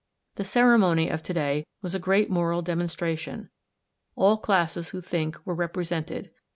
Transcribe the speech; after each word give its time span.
The 0.33 0.43
ceremony 0.43 1.09
of 1.09 1.21
to 1.21 1.31
day 1.31 1.67
was 1.83 1.93
a 1.93 1.99
great 1.99 2.27
moral 2.27 2.63
demon 2.63 2.87
stration. 2.87 3.49
All 4.15 4.37
classes 4.39 4.89
who 4.89 4.99
think 4.99 5.37
were 5.45 5.55
repre 5.55 5.85
sented. 5.85 6.31